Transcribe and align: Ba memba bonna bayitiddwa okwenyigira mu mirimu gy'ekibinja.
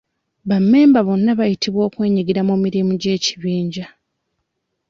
Ba 0.49 0.57
memba 0.69 0.99
bonna 1.07 1.31
bayitiddwa 1.39 1.81
okwenyigira 1.87 2.41
mu 2.49 2.55
mirimu 2.63 2.91
gy'ekibinja. 3.01 3.85